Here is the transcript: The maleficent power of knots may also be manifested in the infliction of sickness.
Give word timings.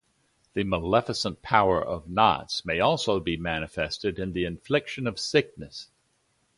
The 0.55 0.63
maleficent 0.63 1.43
power 1.43 1.79
of 1.79 2.09
knots 2.09 2.65
may 2.65 2.79
also 2.79 3.19
be 3.19 3.37
manifested 3.37 4.17
in 4.17 4.33
the 4.33 4.45
infliction 4.45 5.05
of 5.05 5.19
sickness. 5.19 5.89